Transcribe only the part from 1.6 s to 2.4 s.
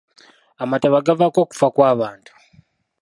kw'abantu.